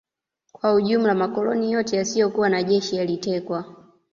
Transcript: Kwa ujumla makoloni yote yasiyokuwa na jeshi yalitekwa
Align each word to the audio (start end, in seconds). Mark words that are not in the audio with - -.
Kwa 0.51 0.73
ujumla 0.73 1.13
makoloni 1.15 1.71
yote 1.71 1.97
yasiyokuwa 1.97 2.49
na 2.49 2.63
jeshi 2.63 2.95
yalitekwa 2.95 3.75